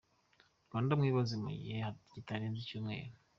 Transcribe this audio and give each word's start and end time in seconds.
Rwanda 0.67 0.91
Mwibaze: 0.99 1.35
mu 1.43 1.49
gihe 1.59 1.77
kitarenze 2.11 2.59
icyumweru, 2.61 3.13